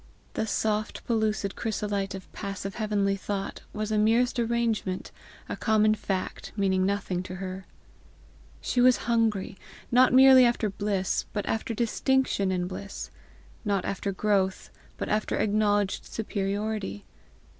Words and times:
The 0.33 0.47
soft 0.47 1.05
pellucid 1.05 1.55
chrysolite 1.55 2.15
of 2.15 2.31
passive 2.33 2.73
heavenly 2.73 3.15
thought, 3.15 3.61
was 3.71 3.91
a 3.91 3.99
merest 3.99 4.39
arrangement, 4.39 5.11
a 5.47 5.55
common 5.55 5.93
fact, 5.93 6.51
meaning 6.57 6.87
nothing 6.87 7.21
to 7.21 7.35
her. 7.35 7.67
She 8.61 8.81
was 8.81 8.97
hungry, 9.05 9.59
not 9.91 10.11
merely 10.11 10.43
after 10.43 10.71
bliss, 10.71 11.27
but 11.33 11.45
after 11.45 11.75
distinction 11.75 12.51
in 12.51 12.65
bliss; 12.65 13.11
not 13.63 13.85
after 13.85 14.11
growth, 14.11 14.71
but 14.97 15.07
after 15.07 15.35
acknowledged 15.35 16.05
superiority. 16.07 17.05